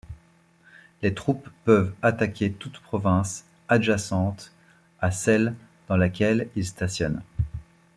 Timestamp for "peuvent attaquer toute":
1.63-2.79